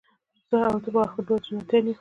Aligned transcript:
زه 0.49 0.57
او 0.71 0.77
ته 0.83 0.89
به 0.93 0.99
آخر 1.05 1.21
دواړه 1.27 1.43
جنتیان 1.47 1.83
یو 1.85 1.89